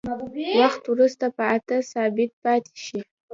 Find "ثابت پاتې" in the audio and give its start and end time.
1.91-2.73